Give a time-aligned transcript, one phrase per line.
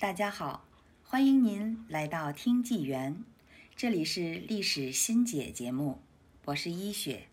[0.00, 0.64] 大家好，
[1.04, 3.22] 欢迎您来到听纪元，
[3.76, 5.98] 这里是历史新解节目，
[6.46, 7.24] 我是一雪。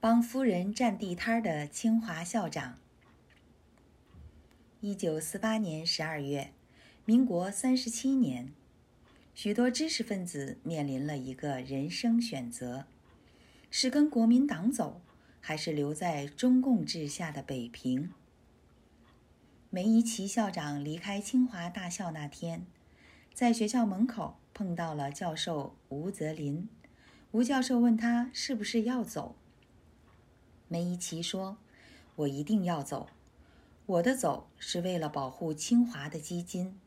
[0.00, 2.78] 帮夫人占地摊的清华校长。
[4.80, 6.54] 一九四八年十二月，
[7.04, 8.50] 民国三十七年，
[9.34, 12.86] 许多知识分子面临了一个人生选择：
[13.70, 15.02] 是跟国民党走，
[15.38, 18.10] 还是留在中共治下的北平？
[19.74, 22.66] 梅贻琦校长离开清华大校那天，
[23.32, 26.68] 在学校门口碰到了教授吴泽林。
[27.30, 29.34] 吴教授问他是不是要走。
[30.68, 31.56] 梅贻琦说
[32.16, 33.08] ：“我一定要走。
[33.86, 36.78] 我的走是为了保护清华的基金。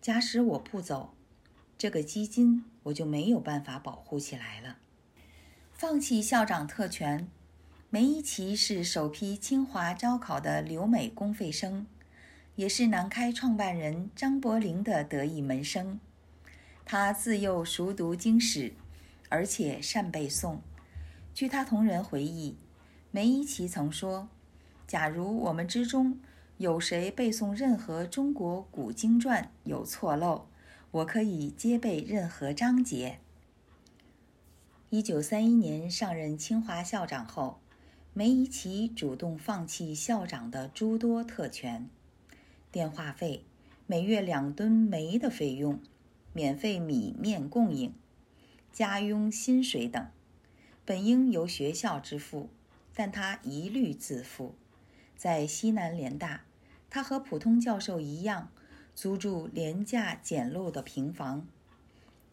[0.00, 1.14] 假使我不走，
[1.76, 4.76] 这个基金我就没有办法保护起来了。
[5.72, 7.28] 放弃校长特权。
[7.90, 11.84] 梅贻琦是首批清华招考的留美公费生。”
[12.56, 15.98] 也是南开创办人张伯苓的得意门生。
[16.84, 18.74] 他自幼熟读经史，
[19.28, 20.58] 而且善背诵。
[21.32, 22.56] 据他同人回忆，
[23.10, 24.28] 梅贻琦曾说
[24.86, 26.20] ：“假如我们之中
[26.58, 30.46] 有谁背诵任何中国古经传有错漏，
[30.90, 33.18] 我可以接背任何章节。”
[34.90, 37.60] 一九三一年上任清华校长后，
[38.12, 41.88] 梅贻琦主动放弃校长的诸多特权。
[42.72, 43.44] 电话费、
[43.86, 45.78] 每月两吨煤的费用、
[46.32, 47.92] 免费米面供应、
[48.72, 50.08] 家佣薪水等，
[50.86, 52.48] 本应由学校支付，
[52.94, 54.54] 但他一律自付。
[55.18, 56.44] 在西南联大，
[56.88, 58.50] 他和普通教授一样，
[58.94, 61.46] 租住廉价简陋的平房，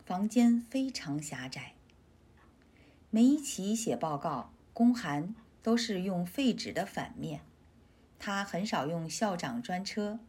[0.06, 1.74] 房间非常狭窄。
[3.10, 7.42] 梅贻琦写报告、公函都是用废纸的反面，
[8.18, 10.22] 他很少用校长专车。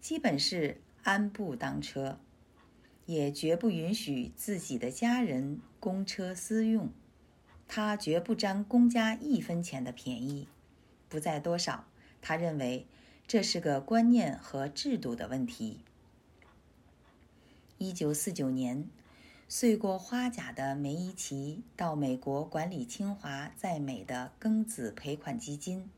[0.00, 2.18] 基本是安步当车，
[3.06, 6.90] 也绝不允许自己的家人公车私用。
[7.68, 10.48] 他绝不占公家一分钱的便宜，
[11.08, 11.84] 不在多少。
[12.20, 12.86] 他认为
[13.26, 15.80] 这是个观念和制度的问题。
[17.78, 18.88] 一九四九年，
[19.48, 25.88] 岁过花甲的梅贻琦到美国管理清华在美的庚子赔款基金。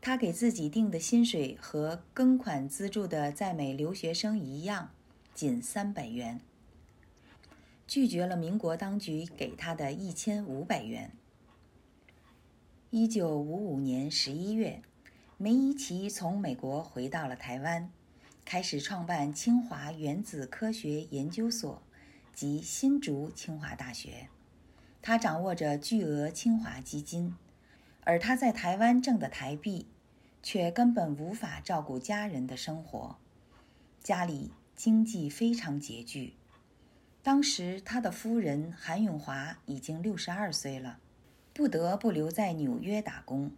[0.00, 4.90] 他给自己定的薪水和庚款资助的在美留学生一样，
[5.34, 6.40] 仅三百元。
[7.86, 11.10] 拒绝了民国当局给他的一千五百元。
[12.90, 14.82] 一九五五年十一月，
[15.36, 17.90] 梅贻琦从美国回到了台湾，
[18.44, 21.82] 开始创办清华原子科学研究所
[22.34, 24.28] 及新竹清华大学。
[25.02, 27.34] 他掌握着巨额清华基金。
[28.08, 29.86] 而他在台湾挣的台币，
[30.42, 33.18] 却根本无法照顾家人的生活，
[34.02, 36.32] 家里经济非常拮据。
[37.22, 40.98] 当时他的夫人韩永华已经六十二岁了，
[41.52, 43.50] 不得不留在纽约打工。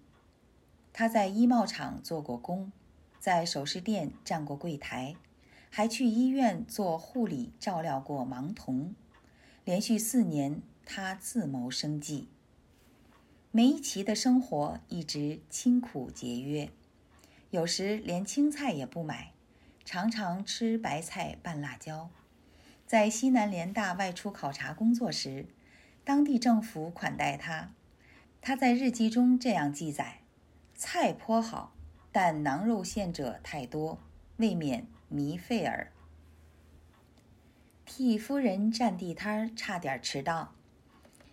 [0.93, 2.73] 他在衣帽厂做过工，
[3.21, 5.15] 在首饰店站过柜台，
[5.71, 8.97] 还去医院做护理，照料过盲童。
[9.65, 12.27] 连续四年，他自谋生计。
[13.53, 16.71] 梅贻琦的生活一直清苦节约，
[17.51, 19.33] 有时连青菜也不买，
[19.85, 22.09] 常常吃白菜拌辣椒。
[22.87, 25.47] 在西南联大外出考察工作时，
[26.05, 27.73] 当地政府款待他。
[28.41, 30.21] 他在日记中这样记载
[30.77, 31.73] ：“菜颇好，
[32.13, 33.99] 但囊肉馅者太多，
[34.37, 35.91] 未免糜费耳。”
[37.85, 40.55] 替夫人占地摊儿差点迟到。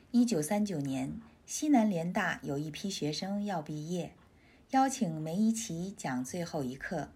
[0.09, 1.21] 一九三九年。
[1.47, 4.11] 西南联大有一批学生要毕业，
[4.71, 7.07] 邀请梅贻琦讲最后一课。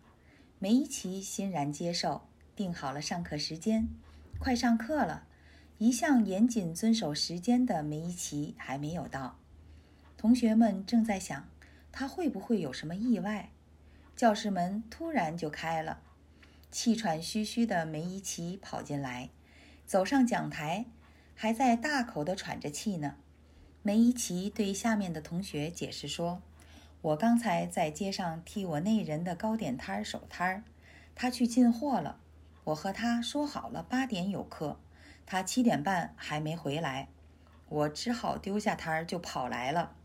[0.58, 2.22] 梅贻琦欣然接受，
[2.56, 3.90] 定好了上课时间。
[4.40, 5.28] 快上课了，
[5.80, 9.38] 一向严谨遵守时间的梅贻琦还没有到。
[10.16, 11.50] 同学们正在想，
[11.92, 13.50] 他会不会有什么意外？
[14.16, 16.00] 教室门突然就开了，
[16.72, 19.30] 气喘吁吁的梅贻琦跑进来，
[19.86, 20.86] 走上讲台，
[21.36, 23.18] 还在大口地喘着气呢。
[23.83, 26.39] 梅贻琦对下面的同学解释说
[27.01, 30.63] ：“我刚才在街上替我那人的糕点摊守摊儿，
[31.16, 32.19] 他去进货了。
[32.66, 34.80] 我和他说好了八点有课，
[35.25, 37.07] 他七点半还没回来，
[37.69, 39.95] 我只好丢下摊儿就跑来了。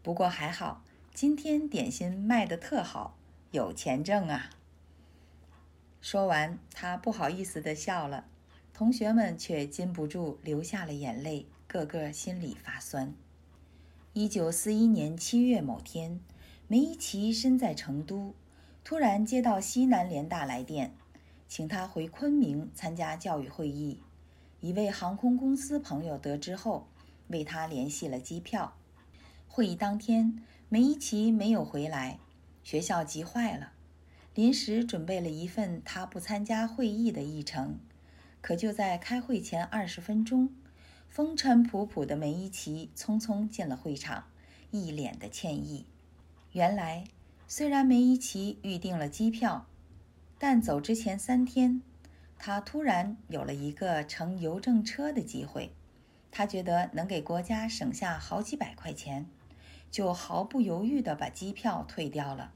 [0.00, 3.16] 不过还好，今天点心卖得特好，
[3.50, 4.50] 有钱挣啊。”
[6.00, 8.26] 说完，他不好意思地笑了，
[8.72, 13.12] 同学们却禁不住流下了眼泪，个个心里发酸。
[14.16, 16.20] 一九四一年七月某天，
[16.68, 18.32] 梅贻琦身在成都，
[18.84, 20.94] 突然接到西南联大来电，
[21.48, 23.98] 请他回昆明参加教育会议。
[24.60, 26.86] 一位航空公司朋友得知后，
[27.26, 28.76] 为他联系了机票。
[29.48, 32.20] 会议当天，梅贻琦没有回来，
[32.62, 33.72] 学校急坏了，
[34.36, 37.80] 临时准备了一份他不参加会议的议程。
[38.40, 40.50] 可就在开会前二十分钟，
[41.14, 44.24] 风尘仆仆的梅贻琦匆匆进了会场，
[44.72, 45.86] 一脸的歉意。
[46.50, 47.04] 原来。
[47.46, 49.66] 虽然梅贻琦预定了机票，
[50.40, 51.82] 但走之前三天，
[52.36, 55.70] 他突然有了一个乘邮政车的机会。
[56.32, 59.26] 他觉得能给国家省下好几百块钱，
[59.92, 62.50] 就毫不犹豫地把机票退掉了。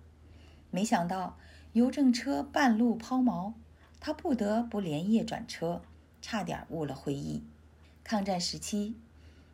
[0.72, 1.38] 没想到
[1.74, 3.52] 邮政车半路抛锚，
[4.00, 5.82] 他不得不连夜转车，
[6.20, 7.44] 差点误了会议。
[8.10, 8.94] 抗战时期，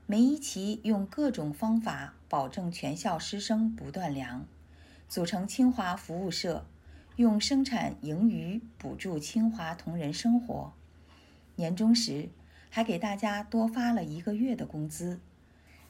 [0.06, 4.46] 梅贻琦用各种方法保证全校师生不断粮。
[5.08, 6.64] 组成清华服务社，
[7.16, 10.72] 用生产盈余补助清华同仁生活。
[11.56, 12.28] 年终时
[12.70, 15.18] 还给大家多发了一个月的工资，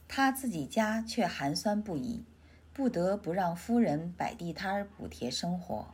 [0.08, 2.25] 他自己家却寒酸不已，
[2.72, 5.88] 不得不让夫人摆地摊儿补贴生活。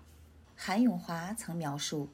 [0.55, 2.11] 韩永华曾描述，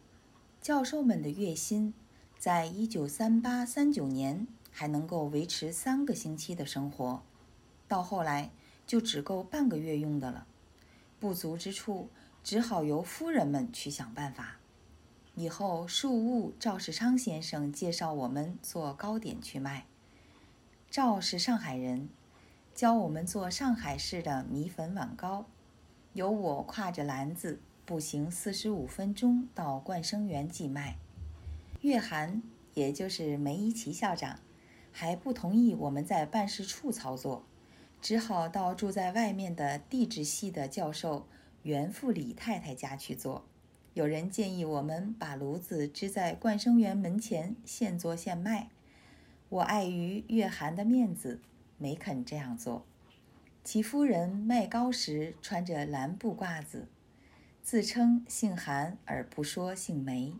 [0.62, 1.92] 教授们的月薪，
[2.38, 7.22] 在一九三八、三九年还能够维持三个星期的生活，
[7.88, 8.50] 到后来
[8.86, 10.46] 就只够半个月用的了。
[11.18, 12.08] 不足之处，
[12.44, 14.58] 只好由夫人们去想办法。
[15.34, 19.86] 以后，树务赵世昌先生介绍我们做糕点去卖。
[20.90, 22.08] 赵是上海人，
[22.74, 25.46] 教我们做上海式的米粉碗糕。
[26.12, 30.96] 由我挎着篮子步行四十五分钟到冠生园寄卖。
[31.82, 32.42] 月涵，
[32.74, 34.40] 也就是梅贻琦校长，
[34.90, 37.44] 还不同意我们在办事处操作。
[38.00, 41.26] 只好到住在外面的地质系的教授
[41.62, 43.44] 袁富李太太家去做。
[43.94, 48.68] 有人建议我们把炉子支在冠生园门前，现做现卖。
[49.48, 51.40] 我碍于月涵的面子，
[51.78, 52.84] 没肯这样做。
[53.64, 56.88] 其夫人卖糕时穿着蓝布褂子，
[57.62, 60.34] 自称姓韩而不说姓梅。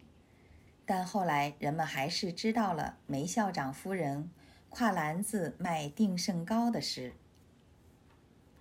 [0.87, 4.31] 但后来人们还是知道了梅校长夫人
[4.71, 7.13] 挎篮子卖定胜糕的事。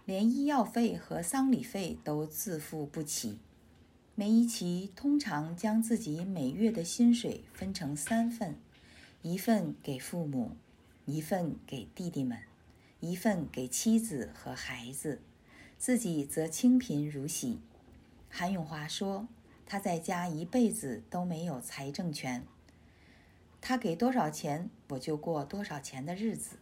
[0.05, 3.39] 连医药费和丧礼费都自付不起。
[4.15, 8.55] 梅贻琦通常将自己每月的薪水分成三份：
[9.21, 10.51] 一份给父母，
[11.05, 12.39] 一份给弟弟们，
[13.01, 15.21] 一份给妻子和孩子，
[15.77, 17.59] 自己则清贫如洗。
[18.29, 19.27] 韩永华说
[19.65, 22.45] ：“他在家一辈子都没有财政权，
[23.59, 26.57] 他给多少钱，我就过多少钱的日子。”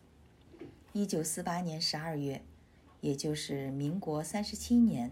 [0.94, 2.42] 一九四八年十二月。
[3.02, 5.12] 也就是民国三十七年，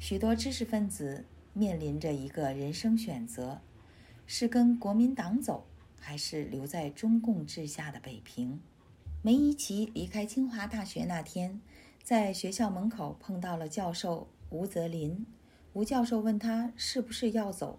[0.00, 3.60] 许多知识分子面临着一个人生选择：
[4.26, 5.66] 是跟国民党走，
[6.00, 8.58] 还是留在中共治下的北平？
[9.20, 11.60] 梅贻琦离开清华大学那天，
[12.02, 15.26] 在学校门口碰到了教授吴泽林。
[15.76, 17.78] 吴教授问他是不是要走，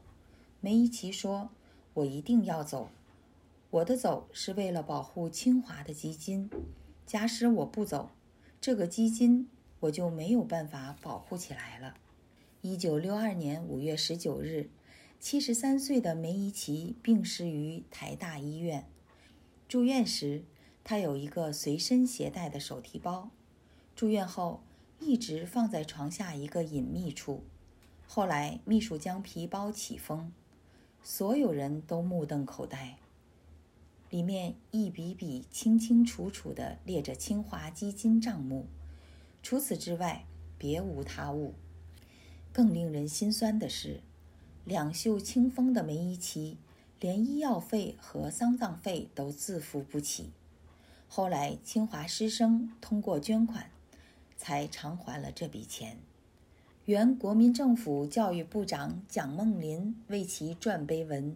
[0.61, 1.49] 梅贻琦说
[1.95, 2.91] ：“我一定要走，
[3.71, 6.47] 我的走是为了保护清华的基金。
[7.07, 8.11] 假使我不走。”
[8.61, 9.49] 这个基金
[9.79, 11.95] 我就没有办法保护起来了。
[12.61, 14.69] 一九六二年五月十九日，
[15.19, 18.85] 七十三岁的梅贻琦病逝于台大医院。
[19.67, 20.43] 住院时，
[20.83, 23.31] 他有一个随身携带的手提包。
[23.95, 24.61] 住院后，
[24.99, 27.41] 一直放在床下一个隐秘处。
[28.07, 30.31] 后来，秘书将皮包启封，
[31.03, 32.97] 所有人都目瞪口呆。
[34.09, 38.65] 里面一笔笔清清楚楚地列着清华基金账目，
[39.43, 40.23] 除此之外
[40.57, 41.53] 别无他物。
[42.53, 43.99] 更令人心酸的是，
[44.63, 46.57] 两袖清风的梅贻琦
[46.99, 50.31] 连医药费和丧葬费都自付不起。
[51.09, 53.69] 后来清华师生通过捐款，
[54.37, 55.97] 才偿还了这笔钱。
[56.87, 61.35] 原国民政府教育部长蒋梦麟为其撰碑文，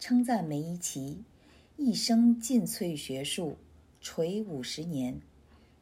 [0.00, 1.22] 称赞梅贻琦。
[1.76, 3.58] 一生尽瘁学术，
[4.00, 5.20] 垂五十年，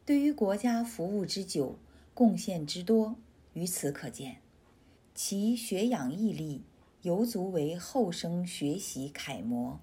[0.05, 1.79] 对于国家服务之久，
[2.13, 3.15] 贡献之多，
[3.53, 4.37] 于此可见。
[5.15, 6.61] 其学养毅力，
[7.01, 9.79] 犹足为后生学习楷模。